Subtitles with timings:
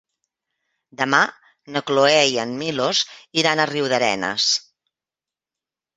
[1.01, 1.19] Demà
[1.75, 3.05] na Cloè i en Milos
[3.43, 4.49] iran a Riudarenes.